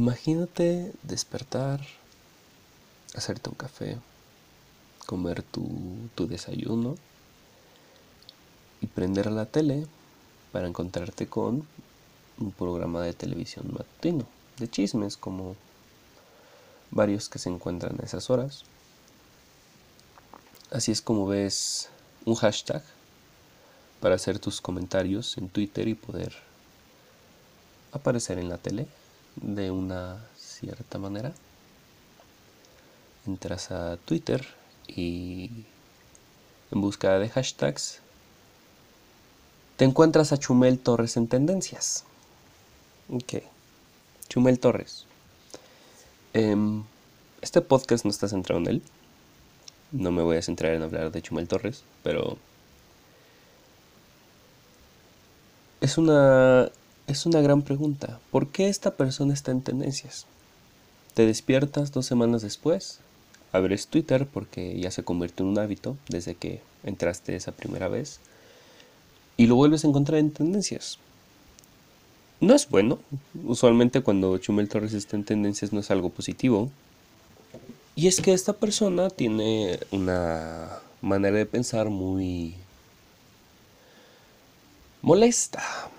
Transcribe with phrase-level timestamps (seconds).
[0.00, 1.78] Imagínate despertar,
[3.14, 3.98] hacerte un café,
[5.04, 6.94] comer tu, desayuno
[8.80, 9.86] y prender la tele
[10.52, 11.66] para encontrarte con
[12.38, 14.24] un programa de televisión matutino,
[14.56, 15.54] de chismes como
[16.90, 18.64] varios que se encuentran a esas horas.
[20.70, 21.90] Así es como ves
[22.24, 22.82] un hashtag
[24.00, 26.32] para hacer tus comentarios en Twitter y poder
[27.92, 28.88] aparecer en la tele
[29.36, 31.32] de una cierta manera.
[33.26, 34.46] Entras a Twitter
[34.86, 35.50] y
[36.70, 38.00] en busca de hashtags
[39.80, 42.04] te encuentras a Chumel Torres en tendencias.
[43.08, 43.42] Ok.
[44.28, 45.06] Chumel Torres.
[46.34, 46.84] Em,
[47.40, 48.82] este podcast no está centrado en él.
[49.90, 52.36] No me voy a centrar en hablar de Chumel Torres, pero
[55.80, 56.70] es una
[57.10, 58.20] es una gran pregunta.
[58.30, 60.26] ¿Por qué esta persona está en tendencias?
[61.14, 63.00] Te despiertas dos semanas después,
[63.52, 68.20] abres Twitter porque ya se convirtió en un hábito desde que entraste esa primera vez
[69.36, 70.98] y lo vuelves a encontrar en tendencias.
[72.40, 73.00] No es bueno.
[73.44, 76.70] Usualmente cuando Chumel Torres está en tendencias no es algo positivo.
[77.96, 82.54] Y es que esta persona tiene una manera de pensar muy
[85.02, 85.90] molesta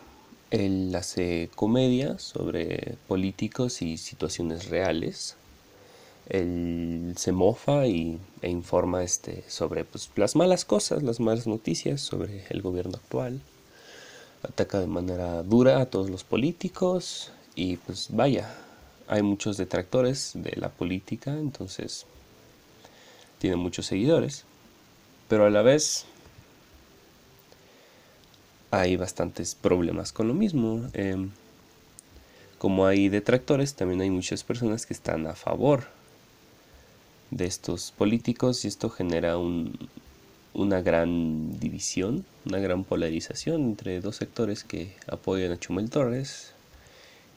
[0.51, 5.37] él hace comedia sobre políticos y situaciones reales.
[6.27, 12.01] Él se mofa y, e informa este, sobre pues, las malas cosas, las malas noticias
[12.01, 13.41] sobre el gobierno actual.
[14.43, 18.53] Ataca de manera dura a todos los políticos y pues vaya,
[19.07, 22.05] hay muchos detractores de la política, entonces
[23.39, 24.43] tiene muchos seguidores.
[25.29, 26.05] Pero a la vez
[28.71, 30.89] hay bastantes problemas con lo mismo.
[30.93, 31.29] Em,
[32.57, 35.87] como hay detractores, también hay muchas personas que están a favor
[37.29, 39.37] de estos políticos y esto genera
[40.53, 46.53] una gran división, una gran polarización entre dos sectores que apoyan a Chumel Torres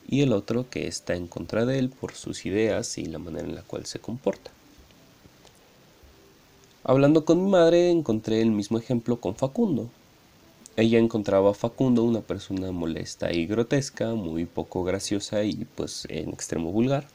[0.07, 3.49] y el otro que está en contra de él por sus ideas y la manera
[3.49, 4.51] en la cual se comporta.
[6.83, 9.89] Hablando con mi madre encontré el mismo ejemplo con Facundo,
[10.77, 16.31] ella encontraba a Facundo una persona molesta y grotesca, muy poco graciosa y pues en
[16.31, 17.07] extremo vulgar.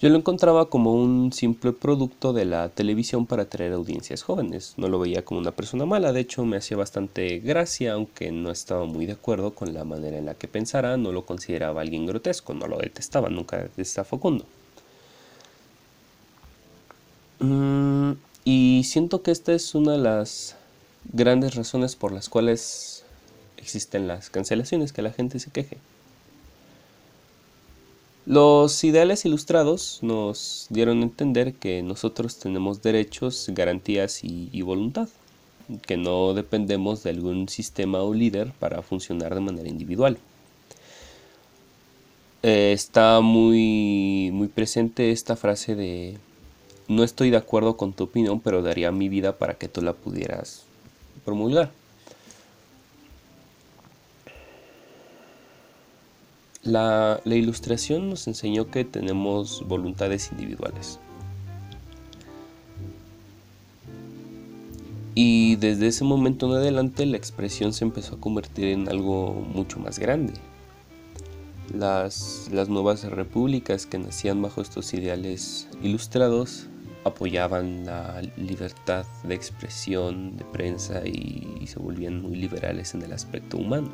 [0.00, 4.72] Yo lo encontraba como un simple producto de la televisión para atraer audiencias jóvenes.
[4.78, 8.50] No lo veía como una persona mala, de hecho me hacía bastante gracia, aunque no
[8.50, 12.06] estaba muy de acuerdo con la manera en la que pensara, no lo consideraba alguien
[12.06, 14.46] grotesco, no lo detestaba, nunca detestaba Facundo.
[17.40, 18.12] Mm,
[18.44, 20.56] y siento que esta es una de las
[21.04, 23.04] grandes razones por las cuales
[23.56, 25.78] existen las cancelaciones, que la gente se queje.
[28.26, 35.08] Los ideales ilustrados nos dieron a entender que nosotros tenemos derechos, garantías y, voluntad,
[35.86, 40.18] que no dependemos de algún sistema o líder para funcionar de manera individual.
[42.42, 46.18] Eh, está muy, muy presente esta frase de
[46.88, 49.92] no estoy de acuerdo con tu opinión, pero daría mi vida para que tú la
[49.92, 50.64] pudieras
[51.24, 51.70] promulgar.
[56.62, 60.98] La, ilustración nos enseñó que tenemos voluntades individuales.
[65.14, 69.78] Y desde ese momento en adelante la expresión se empezó a convertir en algo mucho
[69.80, 70.34] más grande.
[71.74, 76.66] Las nuevas repúblicas que nacían bajo estos ideales ilustrados
[77.04, 83.56] apoyaban la libertad de expresión, de prensa y, se volvían muy liberales en el aspecto
[83.56, 83.88] humano.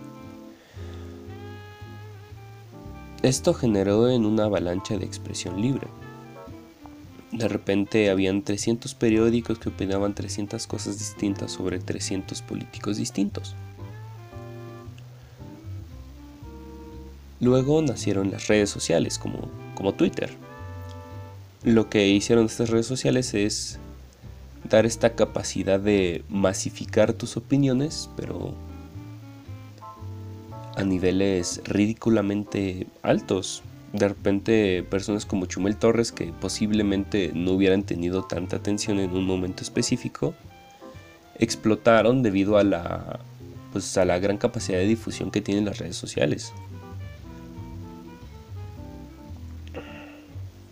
[3.22, 5.88] Esto generó en una avalancha de expresión libre.
[7.32, 13.54] De repente habían 300 periódicos que opinaban 300 cosas distintas sobre 300 políticos distintos.
[17.40, 20.30] Luego nacieron las redes sociales como, como Twitter,
[21.66, 23.80] lo que hicieron estas redes sociales es
[24.70, 28.54] dar esta capacidad de masificar tus opiniones, pero
[30.76, 33.64] a niveles ridículamente altos.
[33.92, 39.26] De repente personas como Chumel Torres, que posiblemente no hubieran tenido tanta atención en un
[39.26, 40.34] momento específico,
[41.36, 43.18] explotaron debido a la,
[43.72, 46.52] pues, a la gran capacidad de difusión que tienen las redes sociales.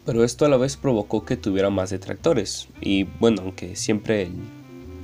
[0.04, 2.68] Pero esto a la vez provocó que tuviera más detractores.
[2.80, 4.34] Y bueno, aunque siempre el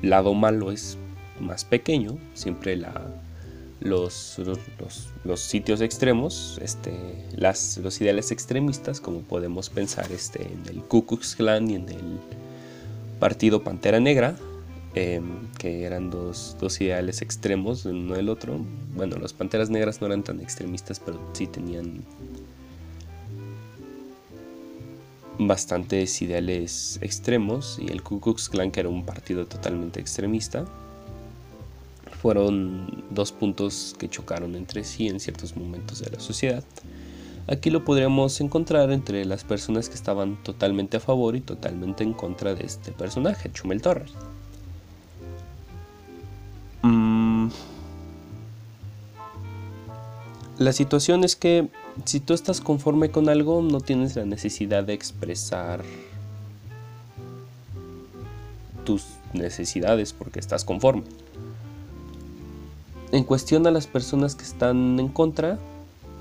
[0.02, 0.98] lado malo es
[1.40, 2.92] más pequeño, siempre la
[3.80, 4.38] los,
[5.24, 6.92] los, sitios extremos, este,
[7.34, 11.88] las, los ideales extremistas, como podemos pensar este, en el Ku Klux Klan y en
[11.88, 12.20] el
[13.18, 14.36] Partido Pantera Negra,
[14.94, 18.60] em, que eran dos, dos, ideales extremos uno del otro.
[18.94, 22.04] Bueno, los Panteras Negras no eran tan extremistas, pero sí tenían
[25.46, 30.66] bastantes ideales extremos y el Ku Klux Klan, que era un partido totalmente extremista
[32.20, 36.62] fueron dos puntos que chocaron entre sí en ciertos momentos de la sociedad.
[37.46, 42.12] Aquí lo podríamos encontrar entre las personas que estaban totalmente a favor y totalmente en
[42.12, 44.12] contra de este personaje, Chumel Torres.
[50.60, 51.68] La situación es que
[52.04, 55.80] si tú estás conforme con algo, no tienes la necesidad de expresar
[58.84, 61.04] tus necesidades porque estás conforme.
[63.10, 65.58] En cuestión a las personas que están en contra,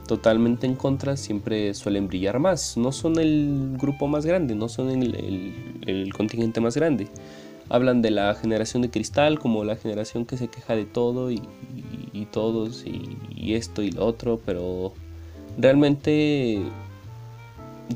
[0.08, 2.78] totalmente en contra, siempre suelen brillar más.
[2.78, 7.10] No son el grupo más grande, no son el, contingente más grande.
[7.68, 11.42] Hablan de la generación de cristal como la generación que se queja de todo y,
[12.32, 14.94] todos y, esto y lo otro, pero
[15.58, 16.62] realmente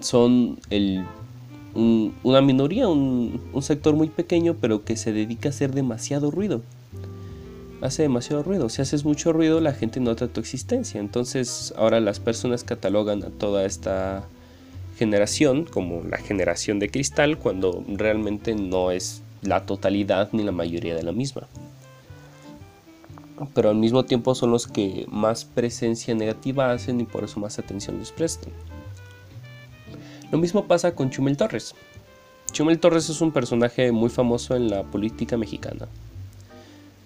[0.02, 1.06] son el,
[1.76, 6.62] una minoría, un sector muy pequeño, pero que se dedica a hacer demasiado ruido
[7.84, 8.70] hace demasiado ruido.
[8.70, 11.00] Si haces mucho ruido, la gente nota tu existencia.
[11.00, 14.24] Entonces, ahora las personas catalogan a toda esta
[14.98, 20.96] generación como la generación de cristal, cuando realmente no es la totalidad ni la mayoría
[20.96, 21.48] de la misma.
[23.54, 27.60] Pero al mismo tiempo son los que más presencia negativa hacen y por eso más
[27.60, 28.52] atención les prestan.
[30.32, 31.76] Lo mismo pasa con Chumel Torres.
[32.52, 35.88] Chumel Torres es un personaje muy famoso en la política mexicana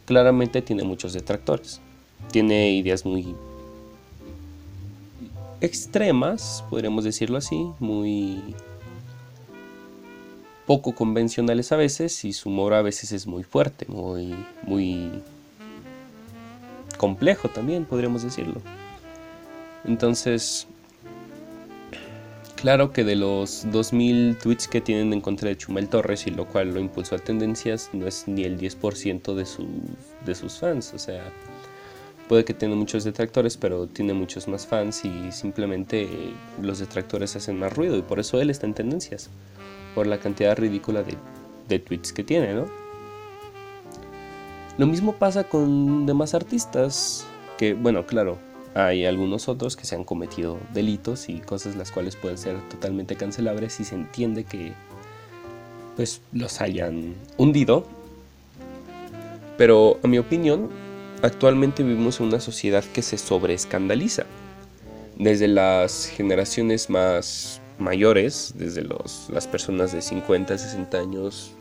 [0.08, 1.82] claramente tiene muchos detractores.
[2.32, 3.36] Tiene ideas muy
[5.62, 8.42] extremas, podríamos decirlo así, muy
[10.66, 14.34] poco convencionales a veces y su humor a veces es muy fuerte, muy
[14.64, 15.12] muy
[16.98, 18.62] complejo también, podríamos decirlo.
[19.86, 20.68] Entonces,
[22.58, 26.48] Claro que de los 2000 tweets que tienen en contra de Chumel Torres y lo
[26.48, 29.46] cual lo impulsó a tendencias, no es ni el 10% de,
[30.26, 30.92] de sus fans.
[30.96, 31.32] O sea,
[32.28, 36.10] puede que tenga muchos detractores, pero tiene muchos más fans y simplemente
[36.60, 39.30] los detractores hacen más ruido y por eso él está en tendencias.
[39.94, 41.16] Por la cantidad ridícula de,
[41.70, 42.66] de tweets que tiene, ¿no?
[44.78, 47.26] Lo mismo pasa con demás artistas
[47.58, 48.38] que, bueno, claro,
[48.76, 53.16] hay algunos otros que se han cometido delitos y cosas las cuales pueden ser totalmente
[53.16, 54.74] cancelables y se entiende que
[55.96, 57.86] pues los hayan hundido.
[59.58, 60.70] Pero a mi opinión,
[61.24, 64.26] actualmente vivimos en una sociedad que se sobreescandaliza.
[65.18, 71.52] Desde las generaciones más mayores, desde los, las personas de 50, 60 años,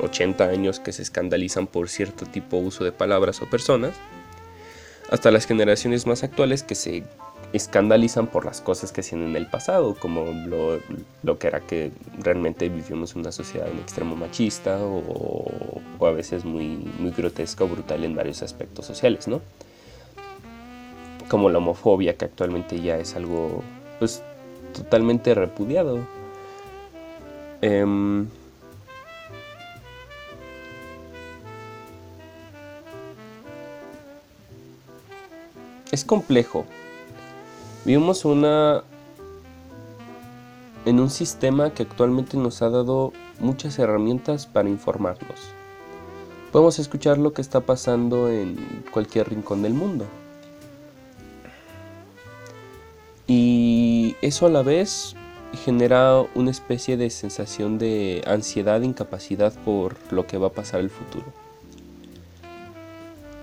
[0.00, 3.94] 80 años que se escandalizan por cierto tipo de uso de palabras o personas,
[5.10, 7.04] hasta las generaciones más actuales que se
[7.52, 10.26] escandalizan por las cosas que hacían en el pasado, como
[11.22, 16.76] lo, que era que realmente vivimos una sociedad en extremo machista o, a veces muy,
[16.98, 19.40] muy grotesca o brutal en varios aspectos sociales, ¿no?
[21.28, 23.62] Como la homofobia, que actualmente ya es algo
[23.98, 24.22] pues
[24.74, 26.06] totalmente repudiado.
[27.60, 28.28] Em,
[35.98, 36.64] es complejo.
[37.84, 38.84] Vivimos una
[40.84, 45.40] en un sistema que actualmente nos ha dado muchas herramientas para informarnos.
[46.52, 50.06] Podemos escuchar lo que está pasando en cualquier rincón del mundo.
[53.26, 55.16] Y eso a la vez
[55.64, 60.90] genera una especie de sensación de ansiedad incapacidad por lo que va a pasar el
[60.90, 61.26] futuro.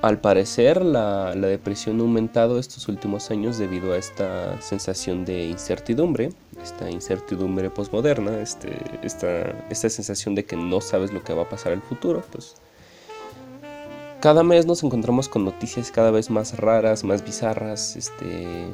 [0.06, 6.30] Al parecer, la, depresión ha aumentado estos últimos años debido a esta sensación de incertidumbre,
[6.62, 11.50] esta incertidumbre posmoderna, este, esta, esta sensación de que no sabes lo que va a
[11.50, 12.24] pasar en el futuro.
[12.32, 12.54] Pues
[14.22, 18.68] cada mes nos encontramos con noticias cada vez más raras, más bizarras, este,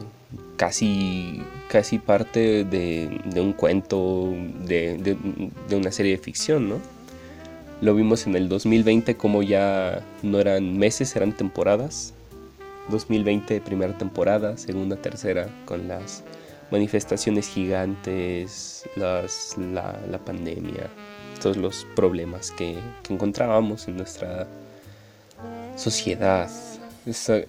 [0.57, 4.33] casi, casi parte de, un cuento,
[4.65, 5.17] de,
[5.69, 7.00] de una serie de ficción, ¿no?
[7.81, 12.13] Lo vimos en el 2020 como ya no eran meses, eran temporadas.
[12.89, 16.23] 2020 primera temporada, segunda, tercera, con las
[16.71, 20.89] manifestaciones gigantes, las, la, pandemia,
[21.41, 24.47] todos los problemas que, que encontrábamos en nuestra
[25.75, 26.49] sociedad
[27.05, 27.41] esa,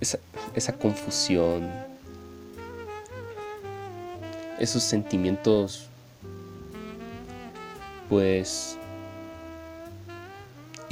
[0.54, 1.70] esa confusión,
[4.58, 5.88] esos sentimientos,
[8.08, 8.78] pues,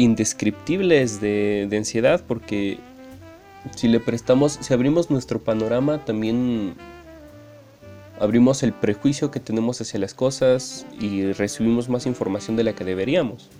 [0.00, 2.78] indescriptibles de, ansiedad, porque
[3.76, 6.74] si le prestamos, si abrimos nuestro panorama, también
[8.18, 12.84] abrimos el prejuicio que tenemos hacia las cosas y recibimos más información de la que
[12.84, 13.50] deberíamos.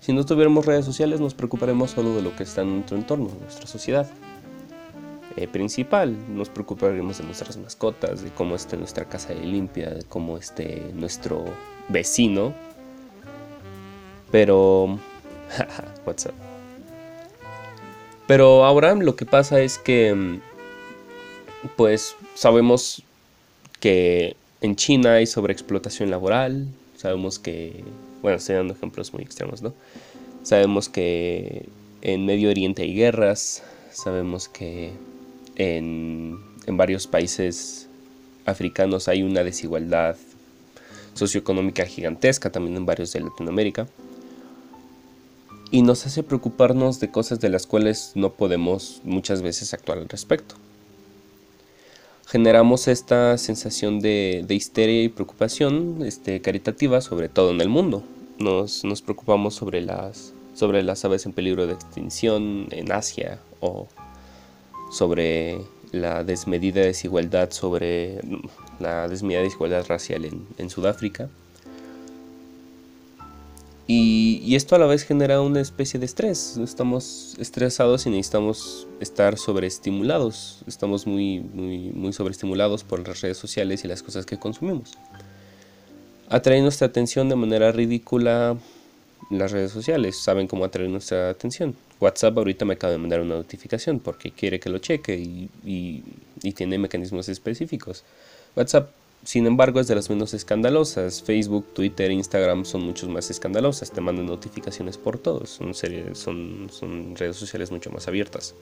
[0.00, 3.28] Si no tuviéramos redes sociales nos preocuparemos solo de lo que está en nuestro entorno,
[3.28, 4.10] en nuestra sociedad.
[5.36, 10.04] Eh, principal, nos preocuparemos de nuestras mascotas, de cómo esté nuestra casa de limpia, de
[10.04, 11.44] cómo esté nuestro
[11.88, 12.54] vecino.
[14.30, 14.98] Pero...
[16.06, 16.34] What's up?
[18.26, 20.14] Pero ahora lo que pasa es que...
[20.14, 20.40] Mm,
[21.76, 23.02] pues sabemos
[23.80, 27.84] que en China hay sobreexplotación laboral, sabemos que
[28.22, 29.74] bueno, estoy dando ejemplos muy extremos, ¿no?
[30.42, 31.66] Sabemos que
[32.02, 34.92] en Medio Oriente hay guerras, sabemos que
[35.56, 37.88] en, en varios países
[38.46, 40.16] africanos hay una desigualdad
[41.14, 43.86] socioeconómica gigantesca, también en varios de Latinoamérica.
[45.72, 50.08] Y nos hace preocuparnos de cosas de las cuales no podemos muchas veces actuar al
[50.08, 50.56] respecto.
[52.26, 58.02] Generamos esta sensación de, histeria y preocupación este, caritativa, sobre todo en el mundo,
[58.38, 63.86] nos, nos preocupamos sobre las, sobre las aves en peligro de extinción en Asia o
[64.90, 65.60] sobre
[65.92, 68.20] la desmedida desigualdad sobre
[68.78, 71.28] la desmedida desigualdad racial en Sudáfrica.
[73.92, 76.56] Y, esto a la vez genera una especie de estrés.
[76.58, 80.62] Estamos estresados y necesitamos estar sobreestimulados.
[80.66, 84.92] Estamos muy, muy, muy sobreestimulados por las redes sociales y las cosas que consumimos
[86.30, 88.56] atrae nuestra atención de manera ridícula
[89.30, 90.16] las redes sociales.
[90.22, 91.74] Saben cómo atraer nuestra atención.
[91.98, 96.02] WhatsApp ahorita me acaba de mandar una notificación porque quiere que lo cheque y,
[96.54, 98.04] tiene mecanismos específicos.
[98.56, 98.90] WhatsApp,
[99.22, 101.22] sin embargo, es de las menos escandalosas.
[101.22, 103.90] Facebook, Twitter, Instagram son muchos más escandalosas.
[103.90, 105.50] Te mandan notificaciones por todos.
[105.50, 108.54] Son, son, redes sociales mucho más abiertas.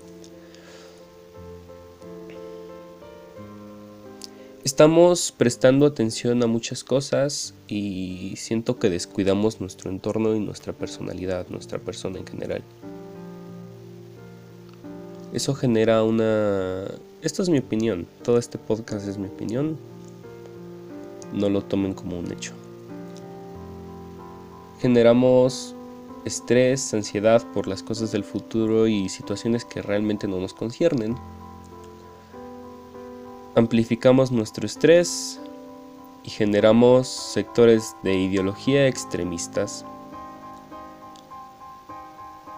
[4.64, 11.46] Estamos prestando atención a muchas cosas y siento que descuidamos nuestro entorno y nuestra personalidad,
[11.48, 12.62] nuestra persona en general.
[15.32, 16.84] Eso genera una...
[17.22, 19.78] Esto es mi opinión, todo este podcast es mi opinión.
[21.32, 22.52] No lo tomen como un hecho.
[24.80, 25.74] Generamos
[26.24, 31.16] estrés, ansiedad por las cosas del futuro y situaciones que realmente no nos conciernen
[33.58, 35.40] amplificamos nuestro estrés
[36.22, 39.84] y generamos sectores de ideología extremistas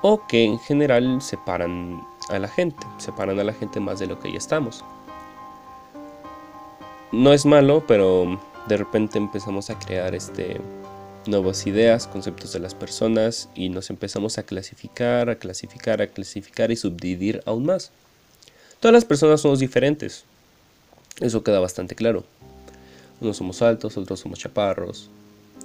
[0.03, 4.19] o que en general separan a la gente, separan a la gente más de lo
[4.19, 4.85] que ya estamos.
[7.13, 8.39] No es malo, pero
[8.69, 10.61] de repente empezamos a crear este
[11.27, 16.71] nuevas ideas, conceptos de las personas y nos empezamos a clasificar, a clasificar, a clasificar
[16.71, 17.91] y subdividir aún más.
[18.81, 20.25] Todas las personas somos diferentes,
[21.21, 22.25] eso queda bastante claro.
[23.21, 25.11] Unos somos altos, otros somos chaparros,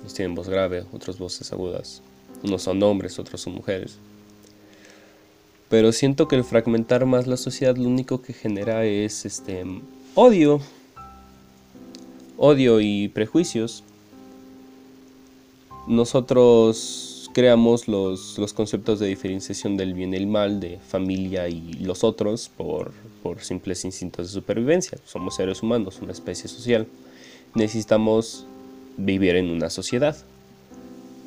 [0.01, 2.01] unos tienen voz grave, otros voces agudas.
[2.43, 3.97] Unos son hombres, otros son mujeres.
[5.69, 9.63] Pero siento que el fragmentar más la sociedad lo único que genera es este
[10.13, 10.59] odio.
[12.37, 13.83] Odio y prejuicios.
[15.87, 22.03] Nosotros creamos los, conceptos de diferenciación del bien y el mal, de familia y los
[22.03, 22.91] otros, por,
[23.23, 24.97] por simples instintos de supervivencia.
[25.05, 26.87] Somos seres humanos, una especie social.
[27.53, 28.45] Necesitamos
[28.97, 30.17] vivir en una sociedad.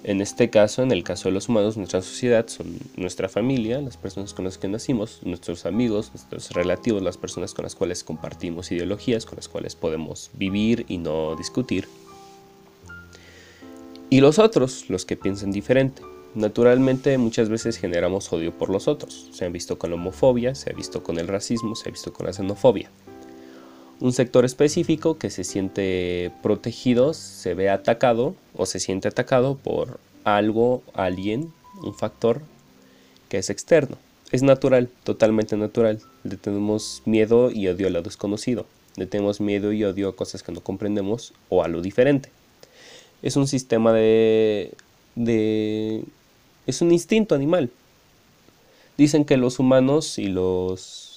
[0.09, 3.99] En este caso, en el caso de los humanos, nuestra sociedad son nuestra familia, las
[3.99, 8.73] personas con las que nacimos, nuestros amigos, nuestros relativos, las personas con las cuales compartimos
[8.73, 11.87] ideologías, con las cuales podemos vivir y no discutir
[14.11, 16.03] y los otros, los que piensan diferente.
[16.35, 19.29] Naturalmente muchas veces generamos odio por los otros.
[19.33, 22.13] Se ha visto con la homofobia, se ha visto con el racismo, se ha visto
[22.13, 22.91] con la xenofobia.
[24.01, 29.99] Un sector específico que se siente protegido se ve atacado o se siente atacado por
[30.25, 31.53] algo, alguien,
[31.83, 32.43] un factor
[33.29, 33.97] que es externo.
[34.31, 36.01] Es natural, totalmente natural.
[36.23, 38.67] Le tenemos miedo y odio a lo desconocido.
[38.97, 42.31] Le tenemos miedo y odio a cosas que no comprendemos o a lo diferente
[43.23, 44.73] es un sistema de,
[45.15, 46.05] de...
[46.67, 47.71] es un instinto animal.
[48.97, 51.08] Dicen que los humanos y los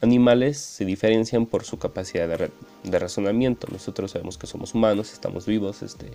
[0.00, 3.66] animales se diferencian por su capacidad de, razonamiento.
[3.70, 6.12] Nosotros sabemos que somos humanos, estamos vivos, este,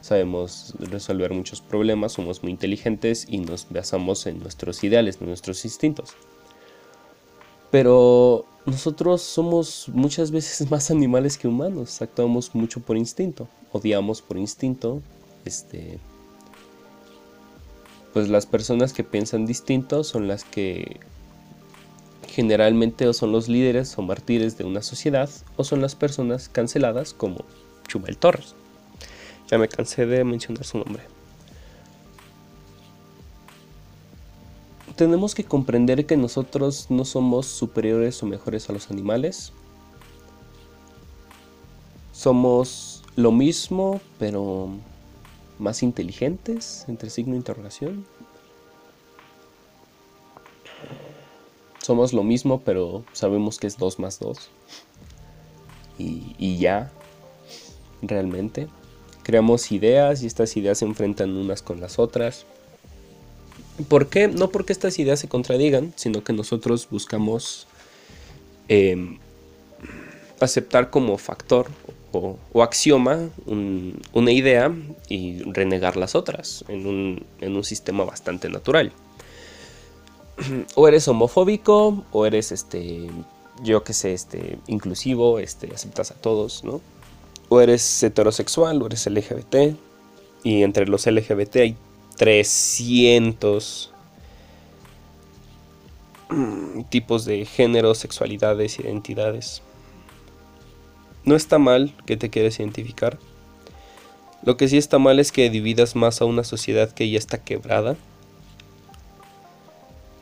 [0.00, 5.64] sabemos resolver muchos problemas, somos muy inteligentes y nos basamos en nuestros ideales, en nuestros
[5.64, 6.14] instintos.
[7.70, 14.38] Pero nosotros somos muchas veces más animales que humanos, actuamos mucho por instinto, odiamos por
[14.38, 15.02] instinto,
[15.44, 15.98] este
[18.12, 20.98] pues las personas que piensan distinto son las que
[22.38, 27.12] generalmente o son los líderes o mártires de una sociedad o son las personas canceladas
[27.12, 27.44] como
[27.88, 28.54] Chumel Torres.
[29.50, 31.02] Ya me cansé de mencionar su nombre.
[34.94, 39.52] Tenemos que comprender que nosotros no somos superiores o mejores a los animales.
[42.12, 44.68] Somos lo mismo, pero
[45.58, 48.06] más inteligentes, entre signo de interrogación.
[51.88, 54.50] Somos lo mismo, pero sabemos que es 2 más 2.
[55.96, 56.92] Y, ya,
[58.02, 58.68] realmente.
[59.22, 62.44] Creamos ideas y estas ideas se enfrentan unas con las otras.
[63.88, 64.28] ¿Por qué?
[64.28, 67.66] No porque estas ideas se contradigan, sino que nosotros buscamos
[68.68, 69.16] eh,
[70.40, 71.68] aceptar como factor
[72.12, 74.70] o, axioma una idea
[75.08, 78.92] y renegar las otras en un, sistema bastante natural.
[80.74, 83.08] O eres homofóbico, o eres este,
[83.62, 86.80] yo que sé, este, inclusivo, este, aceptas a todos, ¿no?
[87.48, 89.74] O eres heterosexual, o eres LGBT,
[90.44, 91.76] y entre los LGBT hay
[92.16, 93.92] 300
[96.90, 99.62] tipos de géneros, sexualidades, identidades.
[101.24, 103.18] No está mal que te quieras identificar.
[104.42, 107.38] Lo que sí está mal es que dividas más a una sociedad que ya está
[107.42, 107.96] quebrada.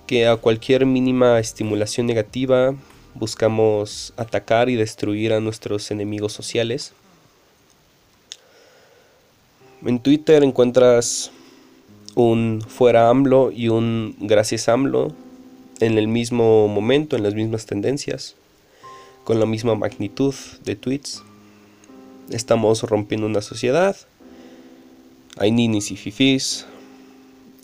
[0.06, 2.74] Que a cualquier mínima estimulación negativa
[3.14, 6.92] buscamos atacar y destruir a nuestros enemigos sociales.
[9.84, 11.30] En Twitter encuentras
[12.14, 15.12] un fuera AMLO y un gracias AMLO
[15.80, 18.36] en el mismo momento, en las mismas tendencias
[19.26, 20.34] con la misma magnitud
[20.64, 21.24] de tweets.
[22.30, 23.96] Estamos rompiendo una sociedad.
[25.36, 26.64] Hay ninis y fifis.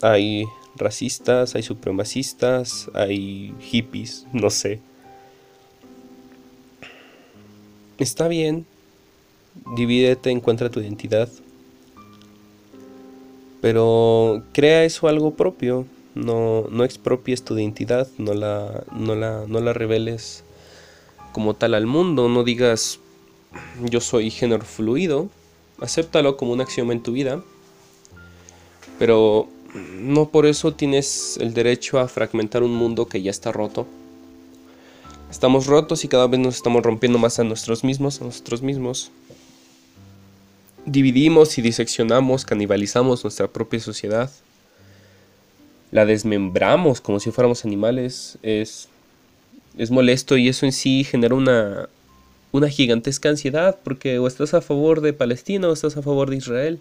[0.01, 0.43] Hay
[0.75, 4.79] racistas, hay supremacistas, hay hippies, no sé.
[7.97, 8.65] Está bien.
[9.75, 11.29] Divídete, encuentra tu identidad.
[13.61, 15.85] Pero crea eso algo propio.
[16.15, 20.43] No, no expropies tu identidad, no la, no la, no la reveles
[21.31, 22.99] como tal al mundo, no digas
[23.81, 25.29] yo soy género fluido,
[25.79, 27.43] acéptalo como un axioma en tu vida,
[28.99, 33.87] pero no por eso tienes el derecho a fragmentar un mundo que ya está roto.
[35.29, 39.11] Estamos rotos y cada vez nos estamos rompiendo más a nosotros mismos, a nosotros mismos.
[40.85, 44.29] Dividimos y diseccionamos, canibalizamos nuestra propia sociedad.
[45.91, 48.37] La desmembramos como si fuéramos animales.
[48.43, 48.89] Es
[49.77, 51.89] es molesto y eso en sí genera una,
[52.51, 56.37] una gigantesca ansiedad porque o estás a favor de Palestina o estás a favor de
[56.37, 56.79] Israel.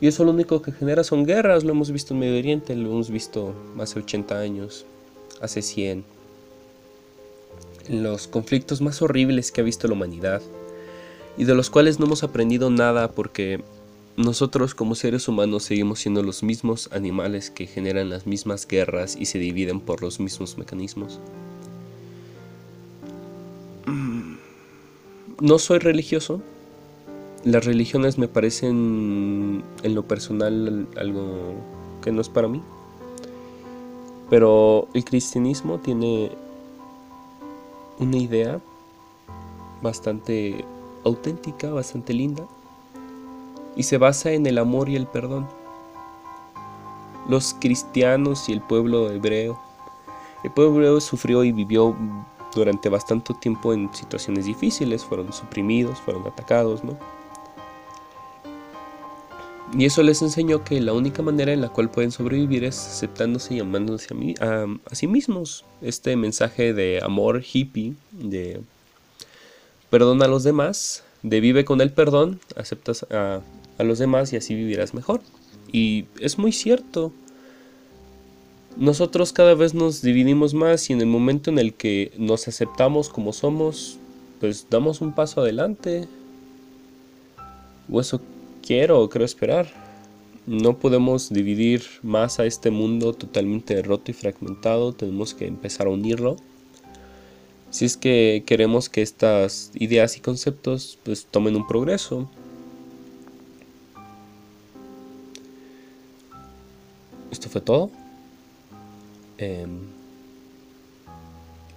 [0.00, 2.90] Y eso lo único que genera son guerras, lo hemos visto en Medio Oriente, lo
[2.90, 4.86] hemos visto hace 80 años,
[5.40, 6.04] hace 100.
[7.88, 10.42] Los conflictos más horribles que ha visto la humanidad
[11.36, 13.60] y de los cuales no hemos aprendido nada porque
[14.16, 19.26] nosotros como seres humanos seguimos siendo los mismos animales que generan las mismas guerras y
[19.26, 21.20] se dividen por los mismos mecanismos.
[25.40, 26.42] no soy religioso.
[27.44, 31.54] Las religiones me parecen en lo personal algo
[32.02, 32.60] que no es para mí.
[34.28, 36.32] Pero el cristianismo tiene
[37.98, 38.60] una idea
[39.80, 40.64] bastante
[41.04, 42.44] auténtica, bastante linda.
[43.76, 45.46] Y se basa en el amor y el perdón.
[47.28, 49.60] Los cristianos y el pueblo hebreo.
[50.42, 51.94] El pueblo hebreo sufrió y vivió
[52.54, 56.96] durante bastante tiempo en situaciones difíciles, fueron suprimidos, fueron atacados, ¿no?
[59.76, 63.54] Y eso les enseñó que la única manera en la cual pueden sobrevivir es aceptándose
[63.54, 64.08] y amándose
[64.40, 65.64] a, a, sí mismos.
[65.82, 68.60] Este mensaje de amor hippie, de
[69.90, 73.40] perdona a los demás, de vive con el perdón, aceptas a,
[73.76, 75.20] a los demás y así vivirás mejor.
[75.70, 77.12] Y es muy cierto
[78.78, 83.08] nosotros cada vez nos dividimos más y en el momento en el que nos aceptamos
[83.08, 83.98] como somos,
[84.38, 86.06] pues damos un paso adelante.
[87.90, 88.20] O eso
[88.68, 89.66] quiero o creo esperar.
[90.46, 95.90] No podemos dividir más a este mundo totalmente roto y fragmentado, tenemos que empezar a
[95.90, 96.36] unirlo.
[97.70, 102.30] Si es que queremos que estas ideas y conceptos pues tomen un progreso.
[107.30, 107.90] Esto fue todo.
[109.38, 109.80] Em,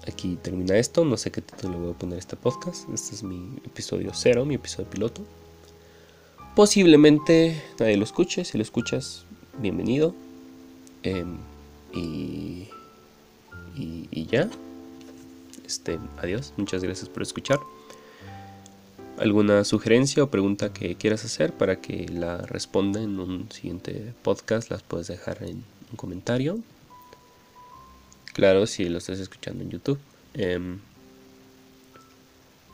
[0.05, 1.05] aquí termina esto.
[1.05, 2.89] No sé qué título le voy a poner a este podcast.
[2.93, 5.21] Este es mi episodio cero, mi episodio piloto.
[6.55, 8.43] Posiblemente nadie lo escuche.
[8.43, 9.23] Si lo escuchas,
[9.59, 10.13] bienvenido.
[11.03, 11.37] Em,
[11.93, 12.67] y,
[13.75, 14.49] y, ya.
[15.65, 16.53] Este, adiós.
[16.57, 17.59] Muchas gracias por escuchar.
[19.17, 24.69] ¿Alguna sugerencia o pregunta que quieras hacer para que la responda en un siguiente podcast?
[24.69, 26.59] Las puedes dejar en un comentario.
[28.33, 29.99] Claro, si lo estás escuchando en YouTube.
[30.33, 30.79] Em,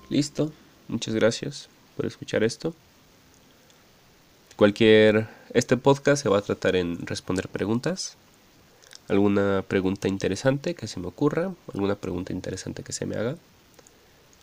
[0.09, 0.51] listo.
[0.87, 2.73] Muchas gracias por escuchar esto.
[4.57, 5.27] Cualquier...
[5.53, 8.17] Este podcast se va a tratar en responder preguntas.
[9.07, 11.53] Alguna pregunta interesante que se me ocurra.
[11.71, 13.35] Alguna pregunta interesante que se me haga.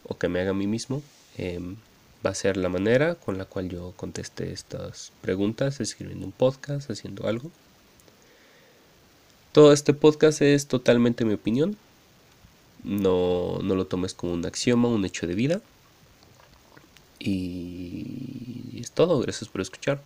[0.04, 1.02] O que me haga a mí mismo.
[1.36, 1.74] Em,
[2.24, 5.80] va a ser la manera con la cual yo conteste estas preguntas.
[5.80, 7.50] Escribiendo un podcast, haciendo algo.
[9.50, 11.76] Todo este podcast es totalmente mi opinión.
[12.84, 15.60] No, no lo tomes como un axioma, un hecho de vida.
[17.26, 19.20] Y es todo.
[19.20, 20.02] Gracias por escuchar.